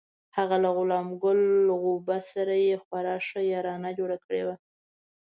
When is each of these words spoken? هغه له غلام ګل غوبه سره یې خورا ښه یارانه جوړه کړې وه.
هغه 0.37 0.57
له 0.63 0.69
غلام 0.77 1.07
ګل 1.23 1.41
غوبه 1.81 2.17
سره 2.31 2.53
یې 2.65 2.75
خورا 2.83 3.15
ښه 3.27 3.39
یارانه 3.51 3.89
جوړه 3.99 4.17
کړې 4.23 4.41
وه. 4.47 4.55